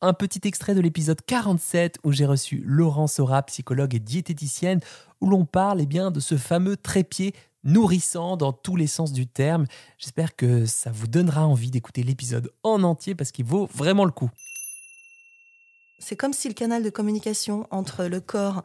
[0.00, 4.78] Un petit extrait de l'épisode 47 où j'ai reçu Laurence Sora, psychologue et diététicienne,
[5.20, 9.26] où l'on parle eh bien, de ce fameux trépied nourrissant dans tous les sens du
[9.26, 9.66] terme.
[9.98, 14.12] J'espère que ça vous donnera envie d'écouter l'épisode en entier parce qu'il vaut vraiment le
[14.12, 14.30] coup.
[15.98, 18.62] C'est comme si le canal de communication entre le corps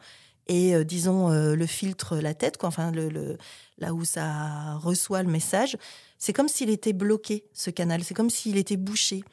[0.47, 3.37] et, euh, disons, euh, le filtre, la tête, quoi, enfin, le,
[3.77, 5.77] là où ça reçoit le message,
[6.17, 8.03] c'est comme s'il était bloqué, ce canal.
[8.03, 9.23] C'est comme s'il était bouché.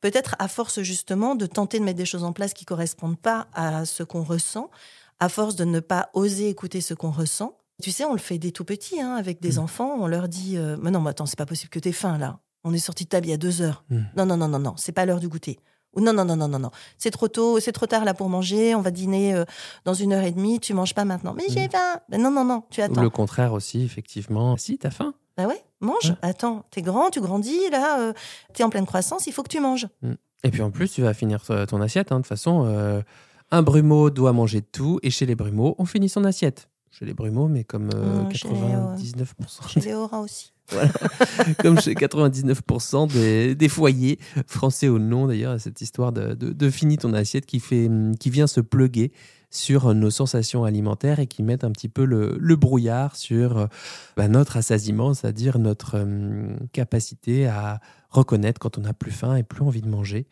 [0.00, 3.48] Peut-être à force, justement, de tenter de mettre des choses en place qui correspondent pas
[3.52, 4.70] à ce qu'on ressent,
[5.18, 7.58] à force de ne pas oser écouter ce qu'on ressent.
[7.82, 9.58] Tu sais, on le fait des tout petits, hein, avec des mmh.
[9.58, 9.96] enfants.
[9.98, 12.18] On leur dit euh, Mais non, mais attends, c'est pas possible que tu aies faim,
[12.18, 12.40] là.
[12.64, 13.84] On est sorti de table il y a deux heures.
[13.90, 14.00] Mmh.
[14.16, 15.58] Non, non, non, non, non, c'est pas l'heure du goûter
[16.00, 16.70] non, non, non, non, non, non.
[16.98, 18.74] C'est trop tôt, c'est trop tard là pour manger.
[18.74, 19.44] On va dîner euh,
[19.84, 20.60] dans une heure et demie.
[20.60, 21.34] Tu manges pas maintenant.
[21.34, 21.70] Mais j'ai mm.
[21.70, 22.00] faim.
[22.08, 22.64] Ben non, non, non.
[22.70, 23.00] Tu attends.
[23.00, 24.56] Ou le contraire aussi, effectivement.
[24.56, 25.14] Si, t'as faim.
[25.36, 26.14] Ben ouais, mange.
[26.22, 28.00] Attends, t'es grand, tu grandis là.
[28.00, 28.12] Euh,
[28.54, 29.26] t'es en pleine croissance.
[29.26, 29.88] Il faut que tu manges.
[30.02, 30.12] Mm.
[30.44, 32.12] Et puis en plus, tu vas finir ton assiette.
[32.12, 32.16] Hein.
[32.16, 33.02] De toute façon, euh,
[33.50, 35.00] un brumeau doit manger tout.
[35.02, 36.68] Et chez les brumeaux, on finit son assiette.
[36.90, 39.68] Chez les brumeaux, mais comme 99%.
[39.68, 40.52] Chez les auras aussi.
[41.62, 46.98] Comme chez 99% des, des, foyers, français ou non d'ailleurs, cette histoire de, de, finir
[46.98, 49.12] ton assiette qui, fait, qui vient se pluguer
[49.50, 53.68] sur nos sensations alimentaires et qui met un petit peu le, le brouillard sur
[54.16, 59.42] bah, notre assasiement, c'est-à-dire notre hum, capacité à reconnaître quand on n'a plus faim et
[59.42, 60.26] plus envie de manger.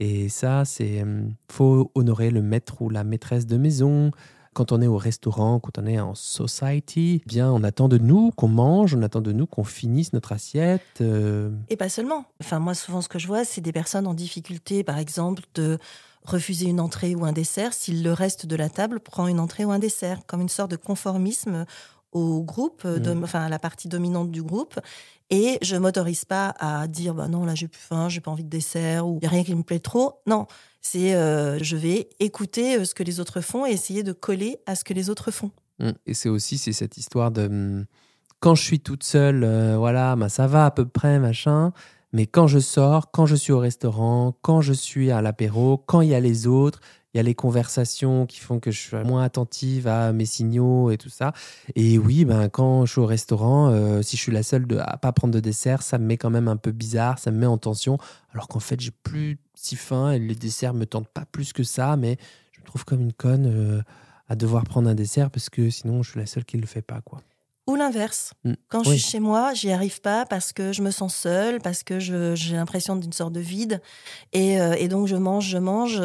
[0.00, 4.10] Et ça, c'est hum, faut honorer le maître ou la maîtresse de maison,
[4.54, 7.98] quand on est au restaurant, quand on est en society, eh bien, on attend de
[7.98, 10.80] nous qu'on mange, on attend de nous qu'on finisse notre assiette.
[11.00, 11.50] Euh.
[11.68, 12.24] Et pas seulement.
[12.40, 15.78] Enfin, moi, souvent, ce que je vois, c'est des personnes en difficulté, par exemple, de
[16.24, 19.64] refuser une entrée ou un dessert si le reste de la table prend une entrée
[19.64, 21.66] ou un dessert, comme une sorte de conformisme
[22.14, 23.22] au groupe, mmh.
[23.22, 24.80] enfin à la partie dominante du groupe.
[25.30, 28.44] Et je m'autorise pas à dire bah non là j'ai plus faim, j'ai pas envie
[28.44, 30.20] de dessert ou il y a rien qui me plaît trop.
[30.26, 30.46] Non,
[30.80, 34.58] c'est euh, je vais écouter euh, ce que les autres font et essayer de coller
[34.66, 35.50] à ce que les autres font.
[35.80, 35.90] Mmh.
[36.06, 37.86] Et c'est aussi c'est cette histoire de mmh,
[38.44, 41.72] quand je suis toute seule, euh, voilà, bah, ça va à peu près machin.
[42.12, 46.02] Mais quand je sors, quand je suis au restaurant, quand je suis à l'apéro, quand
[46.02, 46.80] il y a les autres,
[47.14, 50.90] il y a les conversations qui font que je suis moins attentive à mes signaux
[50.90, 51.32] et tout ça.
[51.76, 54.78] Et oui, ben, quand je suis au restaurant, euh, si je suis la seule de,
[54.78, 57.38] à pas prendre de dessert, ça me met quand même un peu bizarre, ça me
[57.38, 57.98] met en tension,
[58.32, 61.62] alors qu'en fait, j'ai plus si faim et les desserts me tentent pas plus que
[61.62, 62.16] ça, mais
[62.50, 63.82] je me trouve comme une conne euh,
[64.28, 66.66] à devoir prendre un dessert parce que sinon, je suis la seule qui ne le
[66.66, 67.20] fait pas, quoi.
[67.68, 68.34] Ou l'inverse.
[68.44, 68.52] Mm.
[68.68, 71.82] Quand je suis chez moi, j'y arrive pas parce que je me sens seule, parce
[71.84, 73.80] que j'ai l'impression d'une sorte de vide.
[74.32, 76.02] Et, euh, et, donc, je mange, je mange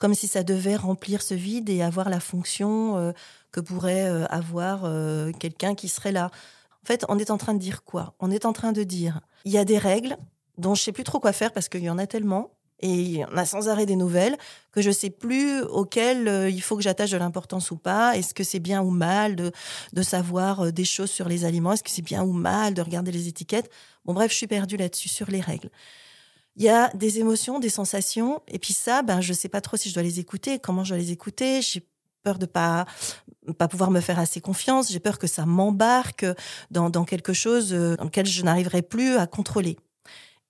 [0.00, 3.12] comme si ça devait remplir ce vide et avoir la fonction euh,
[3.52, 6.30] que pourrait euh, avoir euh, quelqu'un qui serait là.
[6.82, 8.14] En fait, on est en train de dire quoi?
[8.18, 10.16] On est en train de dire, il y a des règles
[10.56, 12.50] dont je sais plus trop quoi faire parce qu'il y en a tellement
[12.80, 14.38] et il y en a sans arrêt des nouvelles
[14.72, 18.16] que je sais plus auxquelles il faut que j'attache de l'importance ou pas.
[18.16, 19.52] Est-ce que c'est bien ou mal de,
[19.92, 21.74] de savoir des choses sur les aliments?
[21.74, 23.70] Est-ce que c'est bien ou mal de regarder les étiquettes?
[24.06, 25.68] Bon bref, je suis perdue là-dessus sur les règles
[26.56, 29.76] il y a des émotions, des sensations, et puis ça, ben, je sais pas trop
[29.76, 31.62] si je dois les écouter, comment je dois les écouter.
[31.62, 31.86] J'ai
[32.22, 32.86] peur de pas
[33.58, 34.92] pas pouvoir me faire assez confiance.
[34.92, 36.26] J'ai peur que ça m'embarque
[36.70, 39.76] dans, dans quelque chose euh, dans lequel je n'arriverai plus à contrôler.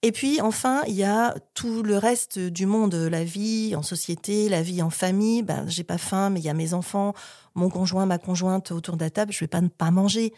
[0.02, 4.48] Et puis enfin, il y a tout le reste du monde, la vie en société,
[4.48, 5.42] la vie en famille.
[5.42, 7.12] Ben, j'ai pas faim, mais il y a mes enfants,
[7.54, 9.32] mon conjoint, ma conjointe autour de la table.
[9.32, 10.32] Je vais pas ne pas manger.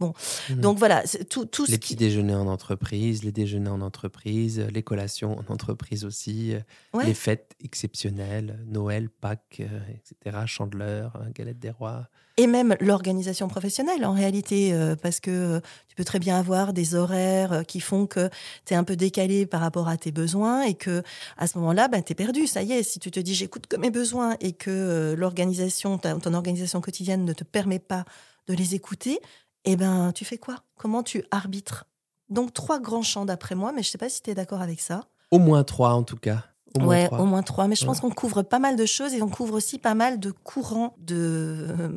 [0.00, 0.12] Bon,
[0.50, 0.54] mmh.
[0.54, 5.38] donc voilà, tout, tout les petits déjeuners en entreprise, les déjeuners en entreprise, les collations
[5.38, 11.70] en entreprise aussi, euh, les fêtes exceptionnelles, Noël, Pâques, euh, etc., Chandeleur, euh, Galette des
[11.70, 12.08] Rois.
[12.38, 17.62] Et même l'organisation professionnelle en réalité, parce que tu peux très bien avoir des horaires
[17.64, 18.28] qui font que
[18.66, 21.04] tu es un peu décalé par rapport à tes besoins et que
[21.36, 22.48] à ce moment-là, ben, tu es perdu.
[22.48, 26.34] Ça y est, si tu te dis j'écoute que mes besoins et que l'organisation, ton
[26.34, 28.04] organisation quotidienne ne te permet pas
[28.48, 29.20] de les écouter,
[29.64, 30.56] eh ben, tu fais quoi?
[30.76, 31.86] Comment tu arbitres?
[32.28, 34.62] Donc, trois grands champs d'après moi, mais je ne sais pas si tu es d'accord
[34.62, 35.04] avec ça.
[35.30, 36.44] Au moins trois, en tout cas.
[36.78, 37.68] Au ouais, au moins trois.
[37.68, 40.18] Mais je pense qu'on couvre pas mal de choses et on couvre aussi pas mal
[40.18, 41.88] de courants de euh,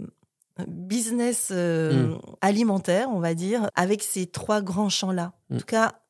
[0.68, 2.19] business euh, hmm.
[2.42, 5.33] alimentaire, on va dire, avec ces trois grands champs-là.
[5.51, 5.57] En hmm.
[5.59, 6.01] tout cas,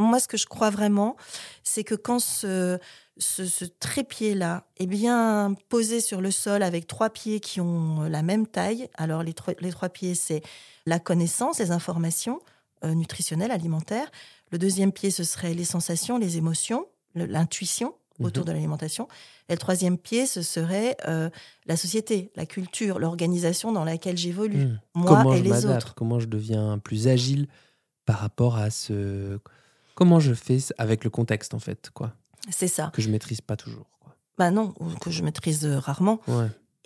[0.00, 1.16] moi, ce que je crois vraiment,
[1.62, 2.78] c'est que quand ce,
[3.18, 8.46] ce, trépied-là est bien posé sur le sol avec trois pieds qui ont la même
[8.46, 8.88] taille.
[8.96, 10.42] Alors, les, trois, les trois pieds, c'est
[10.86, 12.40] la connaissance, les informations
[12.84, 14.10] euh, nutritionnelles, alimentaires.
[14.50, 18.48] Le deuxième pied, ce serait les sensations, les émotions, l'intuition autour mhm.
[18.48, 19.08] de l'alimentation.
[19.48, 21.30] Et le troisième pied, ce serait euh,
[21.66, 24.78] la société, la culture, l'organisation dans laquelle j'évolue, hmm.
[24.94, 25.94] moi et les autres.
[25.94, 27.48] Comment je deviens plus agile
[28.06, 29.38] par rapport à ce...
[30.00, 32.14] Comment je fais avec le contexte, en fait, quoi
[32.48, 32.90] C'est ça.
[32.94, 33.84] Que je maîtrise pas toujours.
[34.00, 34.16] Quoi.
[34.38, 36.20] Bah non, que je maîtrise rarement.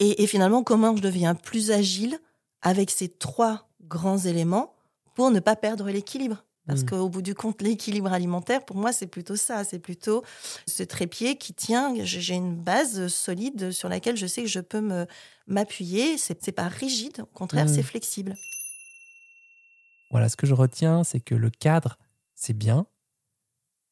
[0.01, 2.19] Et, finalement, comment je deviens plus agile
[2.61, 4.75] avec ces trois grands éléments
[5.15, 6.45] pour ne pas perdre l'équilibre?
[6.67, 6.87] Parce mmh.
[6.87, 9.63] qu'au bout du compte, l'équilibre alimentaire, pour moi, c'est plutôt ça.
[9.63, 10.25] C'est plutôt
[10.67, 11.95] ce trépied qui tient.
[12.03, 15.07] J'ai une base solide sur laquelle je sais que je peux me
[15.47, 16.19] m'appuyer.
[16.19, 17.85] C'est pas rigide, au contraire, c'est mmh.
[17.85, 18.35] flexible.
[20.11, 21.97] Voilà, ce que je retiens, c'est que le cadre,
[22.35, 22.89] c'est bien.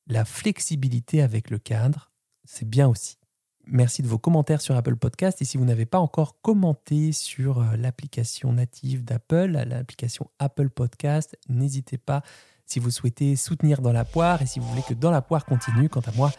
[0.07, 2.11] La flexibilité avec le cadre,
[2.45, 3.19] c'est bien aussi.
[3.67, 5.41] Merci de vos commentaires sur Apple Podcast.
[5.41, 11.39] Et si vous n'avez pas encore commenté sur euh, l'application native d'Apple, l'application Apple Podcast,
[11.49, 12.23] n'hésitez pas
[12.67, 15.45] si vous souhaitez soutenir Dans la poire et si vous voulez que Dans la poire
[15.45, 15.89] continue.
[15.89, 16.33] Quant à moi,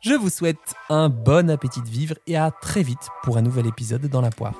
[0.00, 3.66] je vous souhaite un bon appétit de vivre et à très vite pour un nouvel
[3.66, 4.54] épisode Dans la poire.